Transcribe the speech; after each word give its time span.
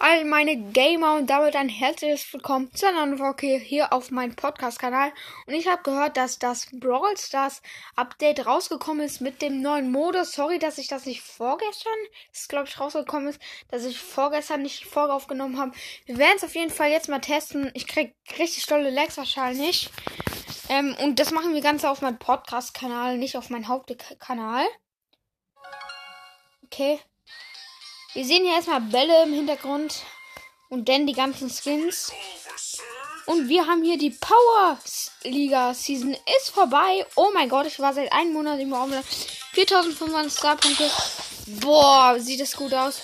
all 0.00 0.24
meine 0.24 0.56
Gamer 0.56 1.16
und 1.16 1.28
damit 1.28 1.54
ein 1.54 1.68
herzliches 1.68 2.32
Willkommen 2.32 2.74
zu 2.74 2.88
einer 2.88 3.04
neuen 3.04 3.18
Folge 3.18 3.58
hier 3.58 3.92
auf 3.92 4.10
meinem 4.10 4.34
Podcast-Kanal. 4.34 5.12
Und 5.46 5.52
ich 5.52 5.68
habe 5.68 5.82
gehört, 5.82 6.16
dass 6.16 6.38
das 6.38 6.68
Brawl 6.72 7.18
Stars 7.18 7.60
Update 7.96 8.46
rausgekommen 8.46 9.04
ist 9.04 9.20
mit 9.20 9.42
dem 9.42 9.60
neuen 9.60 9.92
Modus. 9.92 10.32
Sorry, 10.32 10.58
dass 10.58 10.78
ich 10.78 10.88
das 10.88 11.04
nicht 11.04 11.20
vorgestern, 11.20 11.92
das 12.32 12.48
glaube 12.48 12.66
ich 12.66 12.80
rausgekommen 12.80 13.28
ist, 13.28 13.42
dass 13.68 13.84
ich 13.84 13.98
vorgestern 13.98 14.62
nicht 14.62 14.80
die 14.80 14.88
Folge 14.88 15.12
aufgenommen 15.12 15.58
habe. 15.58 15.72
Wir 16.06 16.16
werden 16.16 16.36
es 16.36 16.44
auf 16.44 16.54
jeden 16.54 16.72
Fall 16.72 16.90
jetzt 16.90 17.10
mal 17.10 17.20
testen. 17.20 17.70
Ich 17.74 17.86
krieg 17.86 18.14
richtig 18.38 18.64
tolle 18.64 18.88
Lags 18.88 19.18
wahrscheinlich. 19.18 19.90
Ähm, 20.70 20.96
und 21.02 21.18
das 21.18 21.30
machen 21.30 21.52
wir 21.52 21.60
ganz 21.60 21.84
auf 21.84 22.00
meinem 22.00 22.18
Podcast-Kanal, 22.18 23.18
nicht 23.18 23.36
auf 23.36 23.50
meinem 23.50 23.68
Hauptkanal. 23.68 24.64
Okay. 26.64 27.00
Wir 28.12 28.24
sehen 28.24 28.44
hier 28.44 28.54
erstmal 28.54 28.80
Bälle 28.80 29.22
im 29.22 29.32
Hintergrund 29.32 30.02
und 30.68 30.88
dann 30.88 31.06
die 31.06 31.12
ganzen 31.12 31.48
Skins. 31.48 32.12
Und 33.26 33.48
wir 33.48 33.66
haben 33.68 33.84
hier 33.84 33.98
die 33.98 34.10
Power 34.10 34.78
Liga 35.22 35.72
Season 35.74 36.14
ist 36.14 36.50
vorbei. 36.52 37.06
Oh 37.14 37.30
mein 37.32 37.48
Gott, 37.48 37.66
ich 37.66 37.78
war 37.78 37.94
seit 37.94 38.12
einem 38.12 38.32
Monat 38.32 38.58
im 38.58 38.72
Raum. 38.72 38.92
4500 39.52 40.32
Starpunkte. 40.32 40.90
Boah, 41.60 42.16
sieht 42.18 42.40
das 42.40 42.56
gut 42.56 42.74
aus. 42.74 43.02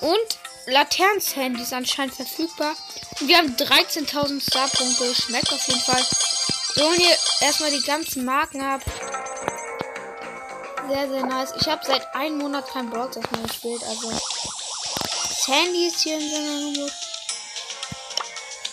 Und 0.00 0.38
Laternenhandy 0.66 1.62
ist 1.62 1.74
anscheinend 1.74 2.14
verfügbar. 2.14 2.74
Und 3.20 3.28
wir 3.28 3.36
haben 3.36 3.54
13.000 3.54 4.40
Starpunkte. 4.40 5.14
Schmeckt 5.14 5.52
auf 5.52 5.68
jeden 5.68 5.80
Fall. 5.80 6.02
Wir 6.76 6.84
holen 6.84 7.00
hier 7.00 7.16
erstmal 7.42 7.70
die 7.70 7.86
ganzen 7.86 8.24
Marken 8.24 8.62
ab. 8.62 8.80
Sehr, 10.88 11.08
sehr 11.08 11.24
nice. 11.24 11.52
Ich 11.58 11.68
habe 11.68 11.84
seit 11.84 12.14
einem 12.14 12.38
Monat 12.38 12.68
kein 12.68 12.90
Brawl 12.90 13.08
mehr 13.08 13.42
gespielt, 13.42 13.82
also. 13.84 14.12
Sandy 15.46 15.86
ist 15.86 16.00
hier 16.00 16.18
in 16.18 16.30
so 16.30 16.80
Nummer. 16.80 16.90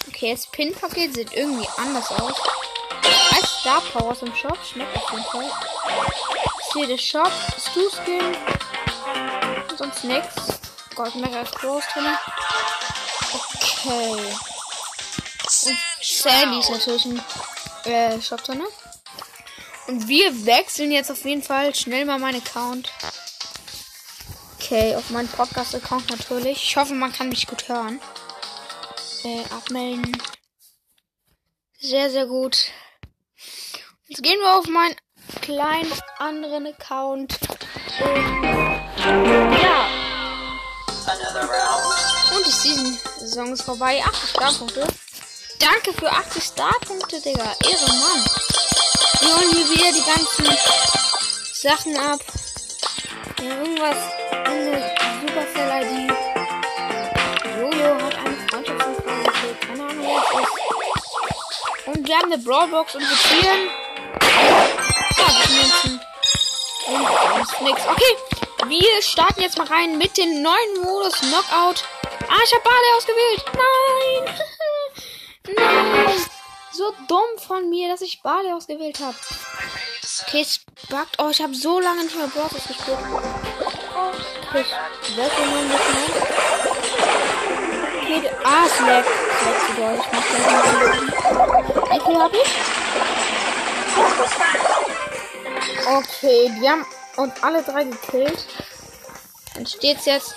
Okay, 0.08 0.32
das 0.34 0.48
Pin-Paket 0.48 1.16
sieht 1.16 1.34
irgendwie 1.34 1.68
anders 1.78 2.12
aus. 2.12 2.34
Als 3.34 3.60
Star 3.60 3.82
Powers 3.82 4.22
im 4.22 4.36
Shop. 4.36 4.58
Schmeckt 4.64 4.96
auf 4.96 5.12
jeden 5.12 5.24
Fall. 5.26 5.46
Ist 5.46 6.74
hier 6.74 6.88
der 6.88 6.98
Shop. 6.98 7.32
Stu 7.58 7.90
Skin. 7.90 8.38
Sonst 9.78 10.04
nichts. 10.04 10.60
Gold 10.96 11.16
Mega 11.16 11.44
Groß 11.44 11.84
drin. 11.94 12.18
Okay. 13.34 14.36
Und 15.66 15.78
Sandy 16.02 16.60
ist 16.60 16.70
natürlich 16.70 17.06
ein 17.06 17.22
äh, 17.86 18.22
Shop 18.22 18.44
drin. 18.44 18.64
Und 19.92 20.08
wir 20.08 20.46
wechseln 20.46 20.90
jetzt 20.90 21.12
auf 21.12 21.26
jeden 21.26 21.44
Fall 21.44 21.76
schnell 21.76 22.06
mal 22.06 22.18
meinen 22.18 22.42
Account. 22.42 22.90
Okay, 24.56 24.96
auf 24.96 25.10
meinen 25.10 25.28
Podcast-Account 25.28 26.10
natürlich. 26.10 26.64
Ich 26.64 26.78
hoffe, 26.78 26.94
man 26.94 27.12
kann 27.12 27.28
mich 27.28 27.46
gut 27.46 27.68
hören. 27.68 28.00
Äh, 29.26 29.44
abmelden. 29.54 30.16
Sehr, 31.78 32.10
sehr 32.10 32.26
gut. 32.26 32.68
Jetzt 34.08 34.24
gehen 34.24 34.40
wir 34.40 34.56
auf 34.56 34.68
meinen 34.68 34.96
kleinen 35.42 35.92
anderen 36.20 36.68
Account. 36.68 37.38
Und, 38.00 39.62
ja. 39.62 39.90
Und 42.34 42.48
die 42.48 42.52
Season-Saison 42.52 43.52
ist 43.52 43.64
vorbei. 43.64 44.02
80 44.06 44.30
Starpunkte. 44.30 44.88
Danke 45.60 45.92
für 45.92 46.10
80 46.10 46.44
Starpunkte, 46.46 47.20
Digga. 47.20 47.44
Ehre, 47.44 47.88
Mann. 47.88 48.61
Wir 49.22 49.36
holen 49.36 49.52
hier 49.54 49.70
wieder 49.70 49.92
die 49.92 50.04
ganzen 50.04 50.58
Sachen 51.54 51.96
ab. 51.98 52.20
Ja, 53.40 53.50
irgendwas 53.58 53.98
in 54.48 54.72
der 54.72 54.96
Supercell-ID. 55.22 56.12
Jojo 57.60 58.02
hat 58.02 58.16
eine 58.16 58.38
Freundschaftsanfrage. 58.50 59.56
Keine 59.68 59.84
Ahnung, 59.84 60.08
was 60.08 60.44
ist. 60.44 61.88
Und 61.88 62.08
wir 62.08 62.18
haben 62.18 62.32
eine 62.32 62.42
Brawlbox 62.42 62.96
und 62.96 63.02
wir 63.02 63.18
spielen. 63.18 63.70
Ja, 65.18 65.28
Münzen. 65.50 66.02
Und 66.88 67.62
nix. 67.62 67.82
Okay, 67.88 68.18
wir 68.68 69.02
starten 69.02 69.42
jetzt 69.42 69.58
mal 69.58 69.68
rein 69.68 69.98
mit 69.98 70.18
dem 70.18 70.42
neuen 70.42 70.82
Modus 70.84 71.14
Knockout. 71.20 71.84
Ah, 72.28 72.42
ich 72.44 72.54
habe 72.54 72.64
Bale 72.64 72.98
ausgewählt. 72.98 73.46
Nein. 73.54 74.36
So 76.74 76.94
dumm 77.08 77.38
von 77.38 77.70
mir, 77.70 77.90
dass 77.90 78.02
ich 78.02 78.22
Bale 78.22 78.56
ausgewählt 78.56 79.00
habe. 79.00 79.16
Okay, 80.28 80.42
es 80.42 80.62
buggt. 80.90 81.18
Oh, 81.18 81.30
ich 81.30 81.42
habe 81.42 81.54
so 81.54 81.80
lange 81.80 82.04
nicht 82.04 82.16
mehr 82.16 82.28
Brawlers 82.28 82.68
gespielt. 82.68 82.98
Okay, 84.50 84.66
ich 85.04 85.18
werde 85.18 85.36
ein 85.36 85.72
ah, 88.44 88.66
es. 88.66 88.72
Es 88.72 88.80
zu 89.68 89.74
doll. 89.76 89.96
Ich 90.00 90.08
mach 90.12 90.26
gleich 90.28 90.46
mal. 90.46 90.72
Wie 91.92 92.00
viel 92.06 92.18
hab 92.22 92.34
ich? 92.34 92.50
Okay, 95.88 96.52
die 96.60 96.70
haben 96.70 96.86
uns 97.18 97.34
alle 97.42 97.64
drei 97.64 97.84
gekillt. 97.86 98.46
Dann 99.56 99.66
steht's 99.66 100.06
jetzt. 100.06 100.36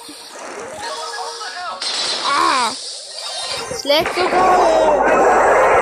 Ah! 2.27 2.73
Es 3.71 3.85
lag 3.85 4.05
so 4.15 4.29
doll. 4.29 5.74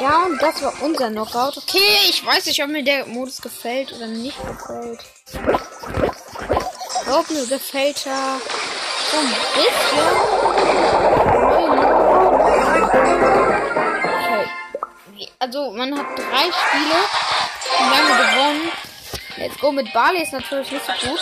Ja, 0.00 0.24
und 0.24 0.40
das 0.40 0.62
war 0.62 0.72
unser 0.80 1.10
Knockout. 1.10 1.58
Okay, 1.58 1.98
ich 2.08 2.24
weiß 2.24 2.46
nicht, 2.46 2.62
ob 2.62 2.70
mir 2.70 2.82
der 2.82 3.04
Modus 3.06 3.42
gefällt 3.42 3.92
oder 3.92 4.06
nicht 4.06 4.38
gefällt. 4.38 5.00
Ob 7.10 7.28
mir 7.30 7.46
gefällt 7.46 8.06
er 8.06 8.40
so 9.10 9.18
ein 9.18 9.28
bisschen. 9.54 9.98
Okay. 15.10 15.28
Also, 15.38 15.70
man 15.72 15.98
hat 15.98 16.06
drei 16.16 16.50
Spiele 16.50 17.00
und 17.78 17.90
wir 17.90 17.98
haben 17.98 18.34
gewonnen. 18.34 18.72
Let's 19.36 19.58
go 19.58 19.72
mit 19.72 19.92
Bali 19.92 20.22
ist 20.22 20.32
natürlich 20.32 20.70
nicht 20.70 20.86
so 20.86 20.92
gut. 21.08 21.20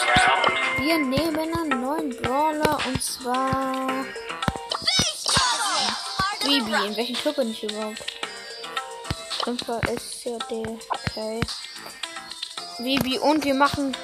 Wir 0.79 0.99
nehmen 0.99 1.37
einen 1.37 1.81
neuen 1.81 2.11
Brawler 2.23 2.79
und 2.87 3.03
zwar. 3.03 4.07
Bibi. 6.45 6.87
In 6.87 6.97
welchem 6.97 7.17
Club 7.17 7.37
bin 7.37 7.51
ich 7.51 7.63
überhaupt? 7.63 8.03
Ja 9.49 10.39
der. 10.51 10.79
Okay. 10.91 11.41
Bibi 12.79 13.19
und 13.19 13.45
wir 13.45 13.55
machen 13.55 13.97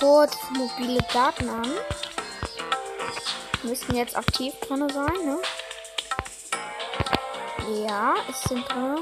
kurz 0.00 0.36
mobile 0.50 0.98
Daten 1.12 1.48
an. 1.48 1.70
Müssen 3.62 3.94
jetzt 3.94 4.16
aktiv 4.16 4.52
drin 4.66 4.88
sein, 4.88 5.12
ne? 5.24 5.38
Ja, 7.86 8.14
es 8.28 8.42
sind 8.48 8.68
drin. 8.68 9.00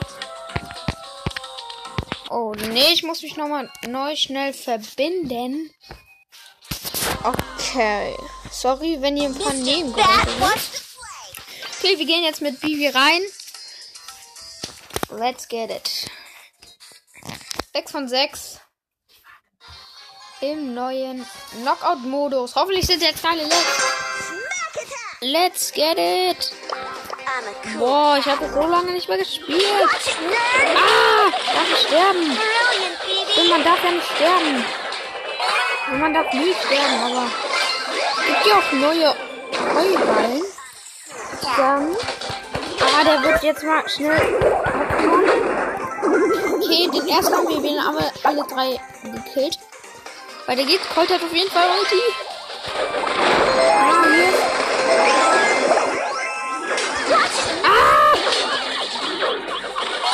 Oh, 2.28 2.52
nee, 2.68 2.92
ich 2.92 3.02
muss 3.02 3.22
mich 3.22 3.36
nochmal 3.36 3.70
neu 3.86 4.14
schnell 4.14 4.52
verbinden. 4.52 5.70
Okay. 7.24 8.14
Sorry, 8.50 8.98
wenn 9.00 9.16
ihr 9.16 9.30
ein 9.30 9.38
paar 9.38 9.52
habt. 9.54 10.82
Okay, 11.78 11.98
wir 11.98 12.06
gehen 12.06 12.24
jetzt 12.24 12.42
mit 12.42 12.60
Bibi 12.60 12.88
rein. 12.88 13.22
Let's 15.18 15.46
get 15.46 15.70
it. 15.70 16.10
6 17.74 17.92
von 17.92 18.08
6. 18.08 18.60
Im 20.40 20.74
neuen 20.74 21.26
Knockout-Modus. 21.60 22.56
Hoffentlich 22.56 22.86
sind 22.86 23.02
jetzt 23.02 23.22
keine 23.22 23.42
Let's. 23.42 23.82
Let's 25.20 25.72
get 25.72 25.98
it. 25.98 26.52
Boah, 27.78 28.16
ich 28.18 28.26
habe 28.26 28.48
so 28.48 28.66
lange 28.66 28.92
nicht 28.92 29.06
mehr 29.08 29.18
gespielt. 29.18 29.62
Ah, 30.76 31.30
darf 31.30 31.68
ich 31.72 31.86
sterben? 31.86 32.38
Und 33.36 33.50
man 33.50 33.64
darf 33.64 33.84
ja 33.84 33.90
nicht 33.90 34.10
sterben. 34.16 34.64
Und 35.92 36.00
man 36.00 36.14
darf 36.14 36.32
nie 36.32 36.54
sterben, 36.54 37.02
aber 37.02 37.30
es 38.18 38.26
gibt 38.26 38.46
ja 38.46 38.58
auch 38.58 38.72
neue 38.72 39.14
Heuballen. 39.74 40.42
Dann. 41.56 41.96
Ah, 42.80 43.04
der 43.04 43.22
wird 43.22 43.42
jetzt 43.42 43.62
mal 43.62 43.88
schnell 43.88 44.81
Okay, 46.54 46.88
den 46.92 47.08
ersten 47.08 47.34
haben 47.34 47.48
wir 47.48 47.62
wieder 47.62 47.88
aber 47.88 48.10
alle 48.24 48.44
drei 48.48 48.80
gekillt. 49.02 49.58
Weiter 50.46 50.64
geht's. 50.64 50.88
Colt 50.94 51.10
hat 51.10 51.22
auf 51.22 51.32
jeden 51.32 51.50
Fall 51.50 51.68
Ulti. 51.78 52.02
Ah! 57.64 58.14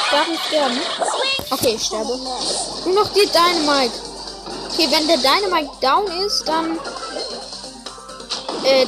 Ich 0.04 0.10
darf 0.10 0.28
nicht 0.28 0.46
sterben. 0.46 0.80
Okay, 1.50 1.74
ich 1.76 1.82
sterbe. 1.82 2.18
Nur 2.84 2.94
noch 2.94 3.12
die 3.12 3.26
Dynamite. 3.26 3.94
Okay, 4.70 4.88
wenn 4.90 5.06
der 5.06 5.18
Dynamite 5.18 5.70
down 5.80 6.06
ist, 6.26 6.46
dann. 6.46 6.78
Äh, 8.64 8.86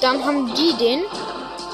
dann 0.00 0.24
haben 0.24 0.54
die 0.54 0.72
den. 0.74 1.04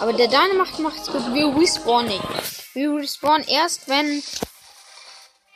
Aber 0.01 0.13
der 0.13 0.29
Dynamite 0.29 0.83
macht's 0.83 1.11
gut. 1.11 1.23
Wir 1.33 1.47
respawnen 1.57 2.09
nicht. 2.09 2.50
Wir 2.75 2.95
respawnen 2.95 3.47
erst, 3.49 3.89
wenn 3.89 4.23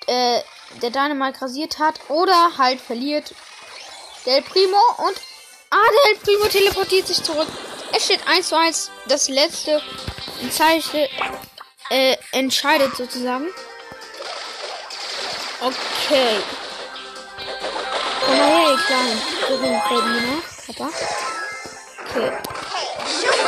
äh, 0.06 0.40
der 0.82 0.90
Dynamite 0.90 1.42
rasiert 1.42 1.78
hat 1.78 2.00
oder 2.08 2.56
halt 2.58 2.80
verliert. 2.80 3.34
Del 4.26 4.42
Primo 4.42 4.78
und 4.98 5.20
Ah, 5.74 5.90
der 5.90 6.12
El 6.12 6.18
Primo 6.18 6.46
teleportiert 6.46 7.08
sich 7.08 7.20
zurück. 7.20 7.48
Es 7.92 8.04
steht 8.04 8.20
1 8.28 8.48
zu 8.48 8.56
1. 8.56 8.90
Das 9.08 9.28
letzte 9.28 9.82
Zeichen 10.50 11.08
äh, 11.90 12.16
entscheidet 12.30 12.94
sozusagen. 12.96 13.48
Okay. 15.60 16.40
Komm 18.24 18.38
mal 18.38 18.48
her, 18.48 18.78
kleinen 18.86 19.82
Verdiener. 19.82 20.42
Papa. 20.66 20.90
Okay. 22.08 22.32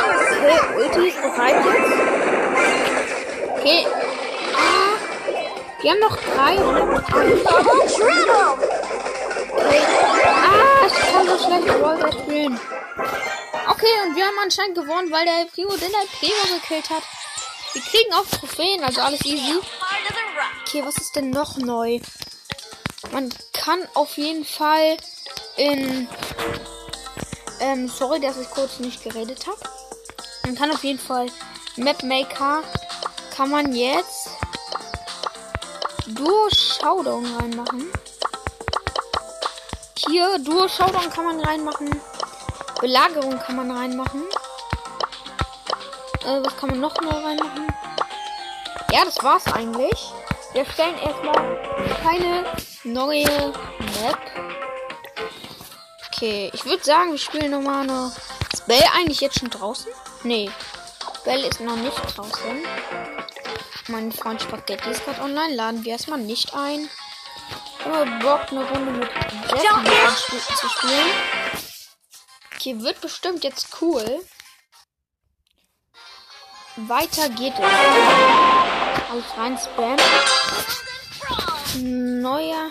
Okay, 0.08 0.60
Ulti 0.76 1.08
ist 1.08 1.22
bereit 1.22 1.64
jetzt. 1.64 2.25
Okay. 3.66 3.84
Ah, 4.54 4.94
wir 5.82 5.90
haben 5.90 5.98
noch 5.98 6.16
drei. 6.16 6.54
Okay. 6.54 7.42
Ah, 10.24 10.86
ich 10.86 11.12
kann 11.12 11.26
so 11.26 11.36
schlecht 11.36 11.68
Roller 11.74 12.12
spielen. 12.12 12.60
Okay, 13.68 13.94
und 14.06 14.14
wir 14.14 14.24
haben 14.24 14.38
anscheinend 14.40 14.76
gewonnen, 14.76 15.10
weil 15.10 15.24
der 15.24 15.46
Primo 15.52 15.72
den 15.72 15.90
der 15.90 16.06
Primo 16.16 16.60
gekillt 16.60 16.90
hat. 16.90 17.02
Wir 17.72 17.82
kriegen 17.82 18.14
auch 18.14 18.38
Trophäen, 18.38 18.84
also 18.84 19.00
alles 19.00 19.24
easy. 19.24 19.58
Okay, 20.64 20.84
was 20.84 20.98
ist 20.98 21.16
denn 21.16 21.30
noch 21.30 21.56
neu? 21.56 21.98
Man 23.10 23.34
kann 23.52 23.80
auf 23.94 24.16
jeden 24.16 24.44
Fall 24.44 24.96
in... 25.56 26.08
Ähm, 27.58 27.88
sorry, 27.88 28.20
dass 28.20 28.38
ich 28.38 28.48
kurz 28.50 28.78
nicht 28.78 29.02
geredet 29.02 29.44
habe. 29.48 29.58
Man 30.44 30.54
kann 30.54 30.70
auf 30.70 30.84
jeden 30.84 31.00
Fall 31.00 31.26
Mapmaker 31.74 32.62
kann 33.36 33.50
man 33.50 33.74
jetzt 33.74 34.30
Duo 36.06 36.48
Showdown 36.48 37.26
reinmachen. 37.36 37.92
Hier, 40.08 40.38
Duo 40.38 40.66
Showdown 40.66 41.10
kann 41.10 41.26
man 41.26 41.40
reinmachen. 41.40 42.00
Belagerung 42.80 43.38
kann 43.38 43.56
man 43.56 43.70
reinmachen. 43.70 44.22
Äh, 46.24 46.42
was 46.42 46.56
kann 46.56 46.70
man 46.70 46.80
noch 46.80 46.98
mal 47.02 47.22
reinmachen? 47.22 47.66
Ja, 48.90 49.04
das 49.04 49.22
war's 49.22 49.46
eigentlich. 49.48 50.12
Wir 50.54 50.64
stellen 50.64 50.96
erstmal 50.98 51.92
keine 52.02 52.44
neue 52.84 53.52
Map. 54.00 54.18
Okay, 56.06 56.50
ich 56.54 56.64
würde 56.64 56.82
sagen, 56.82 57.10
wir 57.10 57.18
spielen 57.18 57.50
nochmal 57.50 57.82
eine. 57.82 58.12
Ist 58.50 58.66
Bell 58.66 58.82
eigentlich 58.96 59.20
jetzt 59.20 59.38
schon 59.38 59.50
draußen? 59.50 59.92
Nee. 60.22 60.50
Bell 61.26 61.44
ist 61.44 61.60
noch 61.60 61.74
nicht 61.74 61.96
draußen. 62.16 62.64
Mein 63.88 64.12
Freund 64.12 64.40
Spaghetti 64.40 64.90
ist 64.90 65.04
gerade 65.04 65.22
online. 65.22 65.56
Laden 65.56 65.84
wir 65.84 65.90
erstmal 65.90 66.20
nicht 66.20 66.54
ein. 66.54 66.88
Aber 67.84 68.06
Bock, 68.20 68.52
eine 68.52 68.64
Runde 68.64 68.92
mit 68.92 69.10
Jackie 69.10 70.54
zu 70.54 70.68
spielen. 70.68 71.10
Okay, 72.54 72.80
wird 72.80 73.00
bestimmt 73.00 73.42
jetzt 73.42 73.66
cool. 73.80 74.24
Weiter 76.76 77.28
geht 77.30 77.54
es. 77.54 77.64
Alles 79.10 79.36
rein 79.36 79.58
Spam. 79.58 79.96
Neuer 82.22 82.70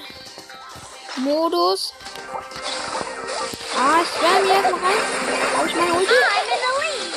Modus. 1.17 1.93
Ah, 3.77 4.01
ich 4.01 4.07
spam 4.07 4.43
hier 4.45 4.53
erstmal 4.53 4.81
rein. 4.81 5.57
Hab 5.57 5.67
ich 5.67 5.75
meine 5.75 5.93
Ulti? 5.93 6.13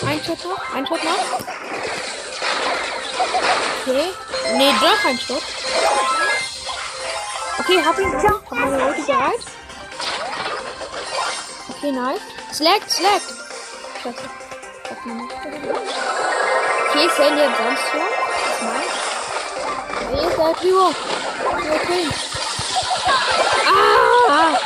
Ein 0.09 0.25
Shot 0.25 0.43
noch. 0.43 0.75
Ein 0.75 0.87
Shot 0.87 1.05
noch. 1.05 1.41
Okay. 3.83 4.07
Nee, 4.57 4.73
doch 4.81 5.05
ein 5.05 5.19
Shot. 5.19 5.43
Okay, 7.59 7.85
hab 7.85 7.99
ihn. 7.99 8.23
Hab 8.23 8.51
meine 8.51 8.87
Ulti 8.87 9.03
bereit. 9.03 9.41
Okay, 11.69 11.93
nice. 11.93 12.21
Slackt, 12.55 12.91
slackt. 12.91 13.35
Scheiße. 14.03 14.31
Okay, 16.89 17.09
Sandy 17.15 17.43
hat 17.43 17.57
sonst 17.59 17.85
schon. 17.91 18.07
Hier 20.11 20.29
ist 20.29 20.39
der 20.39 20.55
Trio. 20.55 20.85
Okay. 21.75 22.05
Ah! 23.67 24.57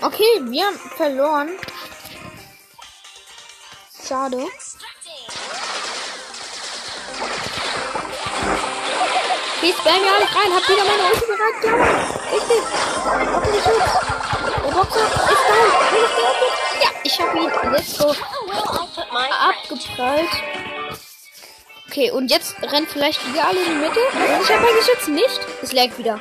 Okay, 0.00 0.32
wir 0.44 0.64
haben 0.64 0.80
verloren. 0.96 1.50
Schade. 4.10 4.38
Okay, 9.58 9.72
spam 9.78 10.02
ja 10.04 10.18
nicht 10.18 10.34
rein. 10.34 10.50
Hab 10.52 10.68
wieder 10.68 10.84
meine 10.84 11.04
Ulti 11.12 11.26
bereit. 11.26 11.62
Ja, 11.62 11.74
richtig. 12.34 12.62
Hoffentlich 13.32 13.62
Schutz. 13.62 13.88
Der 14.64 14.72
Boxer 14.72 15.04
ist 15.04 15.44
down. 15.46 15.70
Ja, 16.82 16.90
ich 17.04 17.20
habe 17.20 17.38
ihn. 17.38 17.50
Let's 17.70 17.98
go. 17.98 18.08
Abgeprallt. 19.46 20.34
Okay, 21.86 22.10
und 22.10 22.32
jetzt 22.32 22.56
rennt 22.62 22.90
vielleicht 22.90 23.24
wieder 23.28 23.46
alle 23.46 23.60
in 23.60 23.66
die 23.66 23.76
Mitte. 23.76 24.00
Und 24.00 24.42
ich 24.42 24.50
habe 24.50 24.64
mein 24.64 24.74
Geschütz 24.74 25.06
nicht. 25.06 25.40
Es 25.62 25.70
lag 25.72 25.96
wieder. 25.96 26.20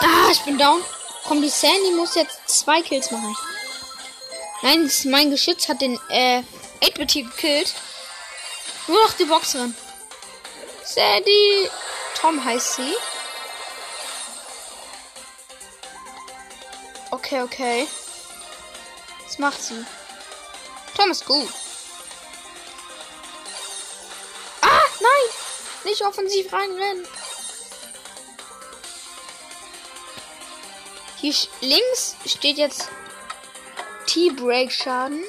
Ah, 0.00 0.30
ich 0.32 0.42
bin 0.42 0.56
down. 0.56 0.82
Komm, 1.26 1.42
die 1.42 1.48
Sandy 1.48 1.90
muss 1.90 2.14
jetzt 2.14 2.38
zwei 2.46 2.82
Kills 2.82 3.10
machen. 3.10 3.36
Nein, 4.62 4.90
mein 5.06 5.30
Geschütz 5.30 5.68
hat 5.68 5.80
den 5.80 5.98
äh, 6.08 6.42
8-Bit 6.80 7.10
hier 7.10 7.24
gekillt. 7.24 7.74
Nur 8.86 9.02
noch 9.02 9.12
die 9.14 9.24
Boxerin. 9.24 9.74
Sandy. 10.84 11.68
Tom 12.20 12.42
heißt 12.42 12.76
sie. 12.76 12.94
Okay, 17.10 17.42
okay. 17.42 17.86
Was 19.24 19.38
macht 19.38 19.62
sie? 19.62 19.84
Tom 20.96 21.10
ist 21.10 21.26
gut. 21.26 21.48
Ah, 24.62 24.80
nein! 25.00 25.34
Nicht 25.84 26.02
offensiv 26.02 26.52
reinrennen. 26.52 27.06
Hier 31.16 31.34
links 31.60 32.16
steht 32.26 32.58
jetzt 32.58 32.88
T-Break 34.06 34.70
Schaden. 34.70 35.24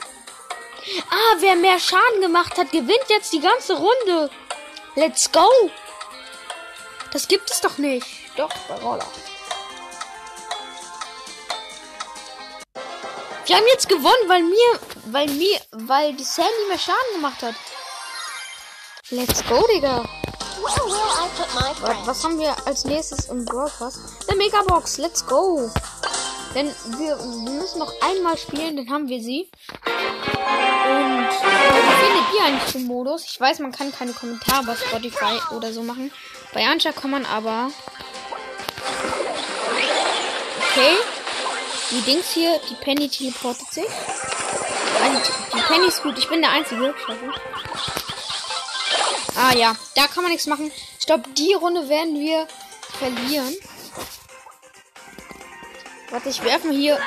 Ah, 1.09 1.35
wer 1.39 1.55
mehr 1.55 1.79
Schaden 1.79 2.21
gemacht 2.21 2.57
hat, 2.57 2.71
gewinnt 2.71 3.09
jetzt 3.09 3.33
die 3.33 3.39
ganze 3.39 3.77
Runde. 3.77 4.29
Let's 4.95 5.31
go. 5.31 5.49
Das 7.11 7.27
gibt 7.27 7.49
es 7.49 7.61
doch 7.61 7.77
nicht. 7.77 8.05
Doch, 8.35 8.53
bei 8.67 8.75
Roller. 8.75 9.07
Wir 13.45 13.55
haben 13.55 13.67
jetzt 13.67 13.87
gewonnen, 13.87 14.27
weil 14.27 14.43
mir, 14.43 14.79
weil 15.05 15.27
mir, 15.27 15.61
weil 15.71 16.13
die 16.13 16.23
Sandy 16.23 16.67
mehr 16.67 16.77
Schaden 16.77 17.13
gemacht 17.13 17.41
hat. 17.41 17.55
Let's 19.09 19.41
go, 19.47 19.65
Digga. 19.73 20.03
Was, 22.05 22.23
haben 22.23 22.39
wir 22.39 22.55
als 22.65 22.85
nächstes 22.85 23.25
im 23.25 23.45
Brawl 23.45 23.69
Pass? 23.77 23.99
Eine 24.27 24.37
Megabox. 24.37 24.97
Let's 24.97 25.25
go. 25.25 25.69
Denn 26.55 26.73
wir, 26.97 27.15
müssen 27.17 27.79
noch 27.79 27.93
einmal 28.01 28.37
spielen, 28.37 28.77
dann 28.77 28.89
haben 28.89 29.07
wir 29.07 29.21
sie. 29.21 29.49
Und 29.85 31.29
wie 31.29 32.05
findet 32.05 32.33
ihr 32.35 32.45
eigentlich 32.45 32.71
den 32.71 32.85
Modus? 32.85 33.25
Ich 33.25 33.39
weiß, 33.39 33.59
man 33.59 33.71
kann 33.71 33.91
keine 33.91 34.13
Kommentare 34.13 34.63
bei 34.65 34.75
Spotify 34.75 35.39
oder 35.55 35.71
so 35.71 35.83
machen. 35.83 36.11
Bei 36.53 36.65
Ancha 36.65 36.91
kann 36.91 37.11
man 37.11 37.25
aber. 37.25 37.71
Okay. 40.71 40.95
Die 41.91 42.01
Dings 42.01 42.31
hier, 42.31 42.59
die 42.69 42.75
Penny 42.75 43.07
teleportet 43.07 43.71
sich. 43.71 43.87
Also 45.03 45.31
die 45.55 45.61
Penny 45.61 45.87
ist 45.87 46.01
gut. 46.01 46.17
Ich 46.17 46.27
bin 46.27 46.41
der 46.41 46.51
Einzige. 46.51 46.93
Scheiße. 47.05 47.31
Ah 49.35 49.53
ja, 49.55 49.75
da 49.95 50.07
kann 50.07 50.23
man 50.23 50.31
nichts 50.31 50.47
machen. 50.47 50.71
Ich 50.99 51.05
glaube, 51.05 51.29
die 51.29 51.53
Runde 51.53 51.87
werden 51.89 52.19
wir 52.19 52.47
verlieren. 52.99 53.55
Warte, 56.09 56.29
ich 56.29 56.41
werfe 56.43 56.69
hier 56.69 56.97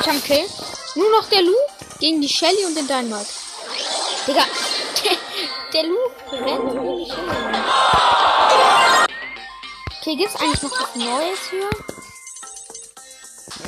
Ich 0.00 0.08
habe 0.08 0.20
Kill. 0.20 0.44
Nur 0.96 1.10
noch 1.10 1.28
der 1.30 1.42
Lu 1.42 1.54
gegen 1.98 2.20
die 2.20 2.28
Shelly 2.28 2.64
und 2.66 2.76
den 2.76 2.86
Dynamite. 2.86 3.26
Digga, 4.26 4.42
der, 5.02 5.16
der 5.72 5.82
Lu 5.88 5.96
rennt 6.30 6.74
in 6.74 6.96
die 6.98 7.10
Shelly. 7.10 7.84
Okay, 10.00 10.16
gibt's 10.16 10.36
eigentlich 10.36 10.62
noch 10.62 10.72
was 10.72 10.94
Neues 10.94 11.38
hier? 11.48 11.70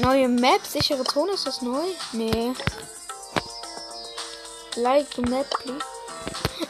Neue 0.02 0.28
Map, 0.28 0.60
sichere 0.66 1.04
Zone, 1.04 1.32
ist 1.32 1.46
das 1.46 1.62
neu? 1.62 1.86
Nee. 2.12 2.52
Like 4.76 5.06
the 5.14 5.22
map, 5.22 5.46
please. 5.50 5.84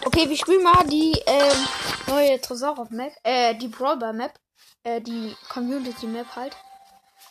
Okay, 0.05 0.29
wir 0.29 0.37
spielen 0.37 0.63
mal 0.63 0.85
die 0.87 1.21
ähm, 1.27 1.69
neue 2.07 2.41
Tresor 2.41 2.87
Map, 2.91 3.13
äh, 3.25 3.55
die 3.55 3.69
Brawler 3.69 4.13
Map, 4.13 4.33
äh, 4.85 5.01
die 5.01 5.37
Community 5.49 6.07
Map 6.07 6.27
halt. 6.37 6.57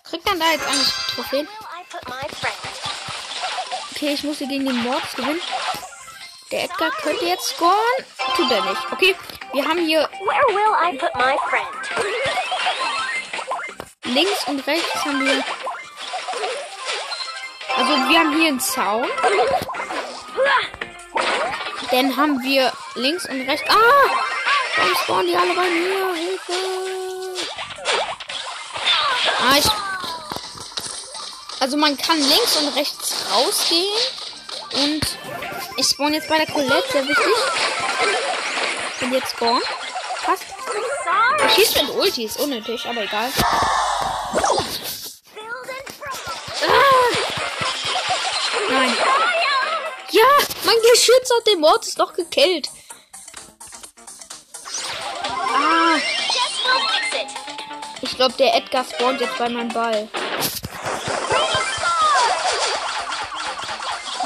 Kriegt 0.04 0.26
man 0.26 0.40
da 0.40 0.52
jetzt 0.52 0.68
eigentlich 0.68 0.94
Trophäen? 1.16 1.48
Okay, 3.92 4.14
ich 4.14 4.24
muss 4.24 4.38
hier 4.38 4.48
gegen 4.48 4.66
den 4.66 4.84
Mords 4.84 5.16
gewinnen. 5.16 5.42
Der 6.52 6.66
Edgar 6.66 6.92
könnte 6.92 7.26
jetzt 7.26 7.56
scoren. 7.56 8.06
Tut 8.36 8.52
er 8.52 8.64
nicht. 8.66 8.82
Okay, 8.92 9.16
wir 9.54 9.66
haben 9.66 9.80
hier 9.86 10.02
Where 10.02 10.48
will 10.54 10.94
I 10.94 10.98
put 10.98 11.16
my 11.16 11.38
friend? 11.50 12.06
links 14.14 14.48
und 14.48 14.66
rechts 14.68 15.06
haben 15.06 15.26
wir. 15.26 15.44
Also 17.78 17.92
wir 18.10 18.20
haben 18.20 18.38
hier 18.38 18.48
einen 18.50 18.60
Zaun. 18.60 19.08
Dann 21.92 22.18
haben 22.18 22.42
wir 22.44 22.72
links 22.96 23.26
und 23.30 23.48
rechts. 23.48 23.70
Ah! 23.70 24.10
Warum 24.78 24.96
spawnen 25.04 25.28
die 25.28 25.36
alle 25.36 25.54
bei 25.54 25.70
mir? 25.70 26.14
Hilfe! 26.16 26.54
Ah, 29.40 29.58
ich 29.58 29.66
also 31.66 31.78
man 31.78 31.98
kann 31.98 32.20
links 32.20 32.58
und 32.58 32.76
rechts 32.76 33.16
rausgehen. 33.34 33.90
Und 34.74 35.02
ich 35.78 35.88
spawn 35.88 36.14
jetzt 36.14 36.28
bei 36.28 36.38
der 36.38 36.48
Colette, 36.48 36.92
sehr 36.92 37.08
wichtig. 37.08 37.26
Und 39.02 39.14
jetzt 39.14 39.32
spawn. 39.32 39.62
Passt. 40.24 40.44
Er 41.40 41.50
schießt 41.50 41.82
mit 41.82 41.90
Ultis, 41.96 42.38
unnötig, 42.38 42.86
aber 42.86 43.02
egal. 43.02 43.32
Mein 50.76 50.92
Geschütz 50.92 51.30
hat 51.38 51.48
den 51.48 51.60
Mortis 51.60 51.96
doch 51.96 52.14
gekillt. 52.14 52.70
Ah, 55.54 55.98
ich 58.02 58.16
glaube, 58.16 58.34
der 58.34 58.56
Edgar 58.56 58.84
spawnt 58.84 59.22
jetzt 59.22 59.38
bei 59.38 59.50
meinem 59.50 59.70
Ball. 59.70 60.08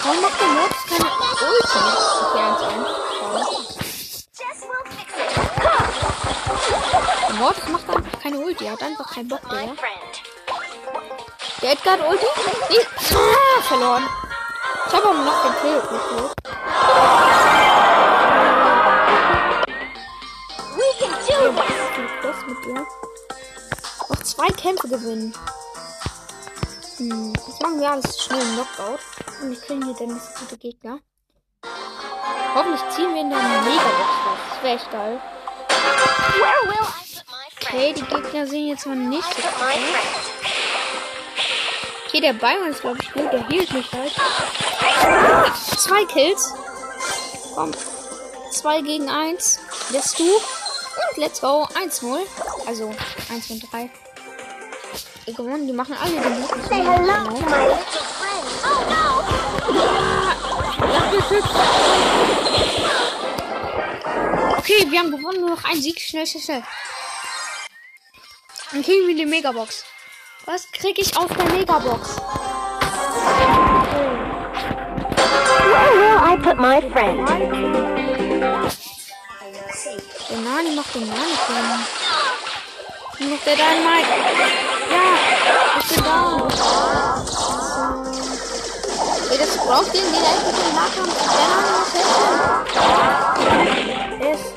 Warum 0.04 0.22
macht 0.22 0.42
der 0.42 0.48
Mortis 0.48 0.86
keine 0.88 1.06
Ulti? 1.50 1.80
Okay, 2.26 2.40
1 2.40 2.62
1. 2.62 4.28
Jess 4.38 4.62
will 4.62 4.84
fix 4.98 5.12
it. 5.14 5.30
Der 7.28 7.36
Mortis 7.36 7.68
macht 7.68 7.90
einfach 7.90 8.20
keine 8.22 8.40
Ulti. 8.40 8.66
Er 8.66 8.72
hat 8.74 8.84
einfach 8.84 9.14
keinen 9.14 9.28
Bock 9.28 9.52
mehr. 9.52 9.76
Der 11.62 11.72
Edgar 11.72 11.94
hat 11.94 12.10
Ulti? 12.10 12.26
Nee. 12.70 12.86
Ah, 13.16 13.62
verloren. 13.64 14.10
Ich 14.90 14.96
habe 14.96 15.10
aber 15.10 15.20
noch 15.20 15.44
den 15.44 15.54
Kill 15.62 16.39
das 22.74 22.84
dir? 22.84 22.88
Noch 24.10 24.24
zwei 24.24 24.48
Kämpfe 24.48 24.88
gewinnen. 24.88 25.34
Hm, 26.98 27.34
jetzt 27.48 27.62
machen 27.62 27.80
wir 27.80 27.92
alles 27.92 28.22
schnell 28.22 28.42
im 28.42 28.54
Knockout. 28.54 29.00
Und 29.42 29.54
ich 29.54 29.62
kriegen 29.62 29.84
hier 29.86 29.96
dann 29.96 30.10
das 30.10 30.40
gute 30.40 30.58
Gegner. 30.58 31.00
Hoffentlich 32.56 32.82
ziehen 32.90 33.14
wir 33.14 33.22
in 33.22 33.30
der 33.30 33.40
Megabox. 33.40 34.10
Das 34.50 34.64
wäre 34.64 34.76
echt 34.76 34.92
geil. 34.92 35.22
Okay, 37.62 37.94
die 37.94 38.02
Gegner 38.02 38.48
sehen 38.48 38.68
jetzt 38.70 38.88
mal 38.88 38.96
nicht 38.96 39.24
so 39.24 39.42
gut. 39.42 39.52
Okay, 42.08 42.22
der 42.22 42.34
Byron 42.34 42.70
ist, 42.70 42.82
glaube 42.82 42.98
ich, 43.02 43.12
gut. 43.14 43.32
Der 43.32 43.48
hielt 43.48 43.72
mich 43.72 43.92
halt. 43.92 44.12
Zwei 45.78 46.06
Kills. 46.06 46.54
Komm. 47.54 47.72
Zwei 48.52 48.82
gegen 48.82 49.10
eins. 49.10 49.60
Lässt 49.92 50.18
du. 50.18 50.26
Und 51.08 51.18
let's 51.18 51.42
go. 51.42 51.68
1-0. 51.74 52.20
Also 52.68 52.94
1 53.32 53.50
und 53.52 53.72
3. 53.72 53.90
Gewonnen. 55.28 55.68
Die 55.68 55.74
machen 55.74 55.96
alle 56.02 56.12
den 56.12 56.42
guten 56.42 56.64
Say 56.68 56.84
hello 56.84 56.96
to 56.98 57.46
my 57.46 57.68
little 57.68 57.86
friend. 58.18 58.50
Oh 58.64 58.80
Okay, 64.58 64.86
wir 64.90 65.00
haben 65.00 65.12
gewonnen. 65.12 65.42
Nur 65.42 65.52
noch 65.52 65.64
ein 65.64 65.82
Sieg. 65.82 66.00
Schnell, 66.00 66.26
schnell, 66.26 66.44
schnell. 66.44 66.64
Dann 68.72 68.84
kriegen 68.84 69.08
wir 69.08 69.16
die 69.16 69.26
Megabox. 69.26 69.84
Was 70.46 70.72
krieg 70.72 70.98
ich 70.98 71.16
aus 71.18 71.28
der 71.28 71.46
Megabox? 71.46 72.16
no. 72.16 72.24
Where 75.70 75.92
will 75.96 76.18
I 76.18 76.38
put 76.38 76.58
my 76.58 76.82
friend? 76.92 77.99
Nani 80.50 80.72
macht 80.72 80.96
den 80.96 81.08
Nani 81.08 81.38
können. 81.46 81.86
Nur 83.20 83.30
noch 83.30 83.44
der 83.46 83.56
Dynamite. 83.56 84.14
Ja, 84.90 85.06
ich 85.80 85.88
bin 85.88 86.04
da. 86.04 86.18
Ey, 89.30 89.38
das 89.38 89.58
braucht 89.58 89.94
den, 89.94 90.06
den 90.12 90.26
eigentlich 90.26 90.58
den 90.58 90.74
Nahkampf. 90.74 91.18
Der 91.38 91.48
Nani 91.52 91.70
muss 91.78 91.94
helfen. 91.94 92.26
Ist. 94.32 94.50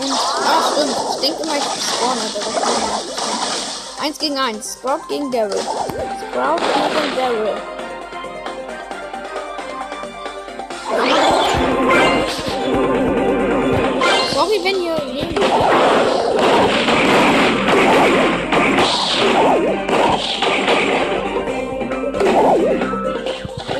Und, 0.00 0.12
ah, 0.46 0.62
stimmt. 0.70 0.96
Ich 1.10 1.18
denke 1.20 1.40
immer, 1.42 1.56
ich 1.56 1.64
spawne, 1.64 2.22
aber 2.22 2.38
das 2.38 2.54
kann 2.62 2.72
ich 2.72 2.78
nicht. 2.78 4.00
Eins 4.00 4.16
gegen 4.18 4.38
eins. 4.38 4.74
Sprout 4.74 5.02
gegen 5.08 5.32
Daryl. 5.32 5.60
Sprout 6.30 6.62
gegen 6.72 7.16
Daryl. 7.16 7.81
Sorry, 14.52 14.64
wenn 14.64 14.82
ihr 14.82 14.96
neben 15.06 15.34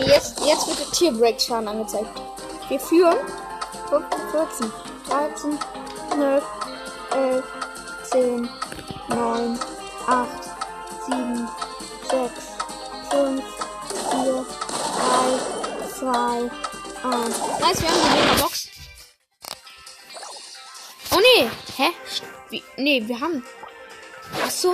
Jetzt, 0.06 0.40
jetzt 0.46 0.66
wird 0.66 0.78
der 0.80 0.90
Tierbreak-Schaden 0.92 1.68
angezeigt. 1.68 2.08
Wir 2.68 2.80
führen 2.80 3.18
15, 3.90 4.18
14, 4.30 4.72
13, 5.08 5.58
12, 6.14 6.44
11, 7.14 7.44
10, 8.10 8.48
9, 9.08 9.58
8, 10.06 10.28
7, 11.06 11.48
6, 12.10 12.32
5, 13.10 13.44
4, 14.10 14.46
3, 14.96 15.98
2, 15.98 16.12
1. 16.40 16.50
Nice, 17.60 17.82
wir 17.82 17.88
haben 17.88 18.00
die 18.00 18.20
Megabox. 18.20 18.71
Hä? 21.82 21.92
Wie? 22.50 22.62
Nee, 22.76 23.02
wir 23.06 23.20
haben. 23.20 23.44
Ach 24.44 24.50
so. 24.50 24.70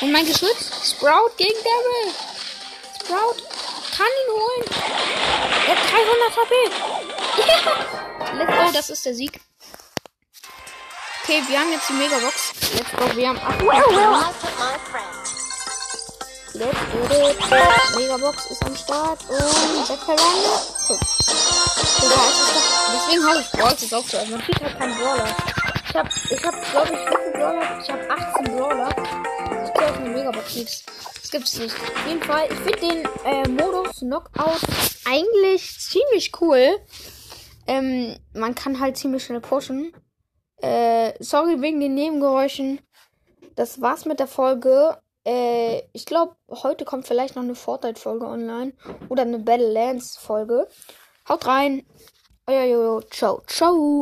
Und 0.00 0.12
mein 0.12 0.26
Geschütz? 0.26 0.90
Sprout 0.90 1.30
gegen 1.36 1.58
Daryl. 1.64 2.14
Sprout 3.00 3.42
kann 3.96 4.06
ihn 4.06 4.32
holen. 4.32 4.64
Er 5.66 5.74
hat 5.74 5.80
300 5.90 6.36
HP. 6.36 6.54
Ja. 7.36 8.34
Let's 8.34 8.52
go, 8.52 8.72
das 8.72 8.90
ist 8.90 9.04
der 9.06 9.14
Sieg. 9.14 9.40
Okay, 11.28 11.42
wir 11.48 11.58
haben 11.58 11.72
jetzt 11.72 11.88
die 11.88 11.94
Megabox. 11.94 12.52
Let's 12.72 12.92
go, 12.92 13.16
wir 13.16 13.28
haben 13.28 13.38
8 13.40 13.60
Where 13.60 13.66
will 13.66 13.98
I 13.98 14.30
put 14.38 14.54
my 14.60 14.78
friend? 14.86 15.26
Let's 16.54 16.78
it. 17.50 17.98
Megabox 17.98 18.46
ist 18.46 18.64
am 18.64 18.76
Start 18.76 19.18
und 19.28 19.86
sechs 19.88 20.04
Verlange. 20.04 20.54
Fünf. 20.86 21.00
So, 21.00 22.08
da 22.08 22.28
ist 22.28 22.54
es. 22.54 22.62
Deswegen 22.94 23.26
habe 23.26 23.40
ich 23.40 23.50
Brawl 23.50 23.70
jetzt 23.72 23.92
auch 23.92 24.06
so. 24.06 24.18
Man 24.30 24.40
kriegt 24.40 24.62
halt 24.62 24.78
keinen 24.78 24.94
Brawler. 24.94 25.36
Ich 25.88 25.96
habe, 25.96 26.08
ich 26.30 26.44
habe, 26.44 26.58
glaube 26.70 26.92
ich, 26.92 27.00
wie 27.00 27.16
viele 27.16 27.32
Brawler? 27.32 27.80
Ich 27.82 27.90
habe 27.90 28.08
18 28.08 28.56
Brawler. 28.56 28.88
Ich 29.64 29.74
glaube, 29.74 29.94
eine 29.98 30.10
Megabox 30.10 30.54
gibt's. 30.54 30.84
Das 31.22 31.30
gibt's 31.32 31.58
nicht. 31.58 31.74
Auf 31.74 32.06
jeden 32.06 32.22
Fall, 32.22 32.46
ich 32.52 32.58
finde 32.58 32.78
den 32.78 33.08
äh, 33.24 33.48
Modus 33.48 33.98
Knockout 33.98 34.60
eigentlich 35.04 35.76
ziemlich 35.80 36.30
cool. 36.40 36.78
Ähm, 37.66 38.16
man 38.32 38.54
kann 38.54 38.78
halt 38.78 38.96
ziemlich 38.96 39.24
schnell 39.24 39.40
pushen. 39.40 39.92
Äh, 40.60 41.12
sorry 41.20 41.60
wegen 41.60 41.80
den 41.80 41.94
Nebengeräuschen. 41.94 42.80
Das 43.54 43.80
war's 43.80 44.04
mit 44.04 44.20
der 44.20 44.26
Folge. 44.26 44.96
Äh, 45.26 45.82
ich 45.92 46.06
glaube, 46.06 46.36
heute 46.50 46.84
kommt 46.84 47.06
vielleicht 47.06 47.36
noch 47.36 47.42
eine 47.42 47.54
Fortnite-Folge 47.54 48.26
online. 48.26 48.72
Oder 49.08 49.22
eine 49.22 49.38
Battlelands-Folge. 49.38 50.68
Haut 51.28 51.46
rein. 51.46 51.84
Euer 52.46 52.64
Jojo. 52.64 53.02
Ciao, 53.10 53.42
ciao. 53.46 53.94